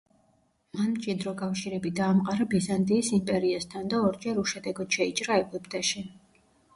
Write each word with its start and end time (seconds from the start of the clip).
მან 0.77 0.85
მჭიდრო 0.93 1.33
კავშირები 1.41 1.91
დაამყარა 1.99 2.47
ბიზანტიის 2.53 3.09
იმპერიასთან 3.17 3.91
და 3.91 3.99
ორჯერ 4.07 4.39
უშედეგოდ 4.45 4.97
შეიჭრა 4.97 5.37
ეგვიპტეში. 5.43 6.03